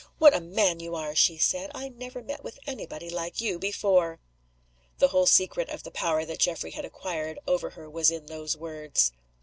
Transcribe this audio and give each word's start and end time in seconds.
"What 0.17 0.35
a 0.35 0.41
man 0.41 0.79
you 0.79 0.95
are!" 0.95 1.13
she 1.13 1.37
said. 1.37 1.69
"I 1.75 1.87
never 1.89 2.23
met 2.23 2.43
with 2.43 2.57
any 2.65 2.87
body 2.87 3.07
like 3.07 3.39
you 3.39 3.59
before!" 3.59 4.19
The 4.97 5.09
whole 5.09 5.27
secret 5.27 5.69
of 5.69 5.83
the 5.83 5.91
power 5.91 6.25
that 6.25 6.39
Geoffrey 6.39 6.71
had 6.71 6.85
acquired 6.85 7.37
over 7.45 7.69
her 7.69 7.87
was 7.87 8.09
in 8.09 8.25
those 8.25 8.57
words. 8.57 9.11